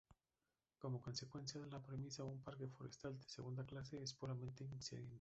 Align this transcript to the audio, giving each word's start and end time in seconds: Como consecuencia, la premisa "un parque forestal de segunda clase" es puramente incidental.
Como 0.79 0.99
consecuencia, 0.99 1.61
la 1.67 1.79
premisa 1.79 2.23
"un 2.23 2.41
parque 2.41 2.67
forestal 2.67 3.15
de 3.19 3.27
segunda 3.29 3.67
clase" 3.67 4.01
es 4.01 4.15
puramente 4.15 4.63
incidental. 4.63 5.09